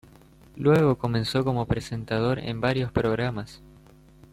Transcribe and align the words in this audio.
Luego 0.55 0.97
comenzó 0.97 1.43
como 1.45 1.67
presentador 1.67 2.39
en 2.39 2.59
varios 2.59 2.91
programas. 2.91 3.61